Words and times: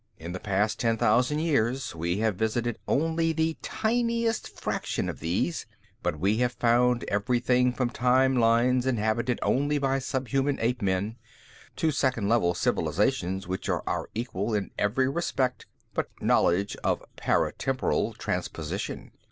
In 0.17 0.31
the 0.31 0.39
past 0.39 0.79
ten 0.79 0.97
thousand 0.97 1.37
years, 1.41 1.93
we 1.93 2.17
have 2.21 2.35
visited 2.35 2.79
only 2.87 3.33
the 3.33 3.57
tiniest 3.61 4.59
fraction 4.59 5.07
of 5.07 5.19
these, 5.19 5.67
but 6.01 6.19
we 6.19 6.37
have 6.37 6.53
found 6.53 7.03
everything 7.03 7.71
from 7.71 7.91
time 7.91 8.35
lines 8.35 8.87
inhabited 8.87 9.37
only 9.43 9.77
by 9.77 9.99
subhuman 9.99 10.57
ape 10.59 10.81
men 10.81 11.17
to 11.75 11.91
Second 11.91 12.27
Level 12.27 12.55
civilizations 12.55 13.47
which 13.47 13.69
are 13.69 13.83
our 13.85 14.05
own 14.07 14.15
equal 14.15 14.55
in 14.55 14.71
every 14.79 15.07
respect 15.07 15.67
but 15.93 16.09
knowledge 16.19 16.75
of 16.83 17.05
paratemporal 17.15 18.17
transposition. 18.17 19.11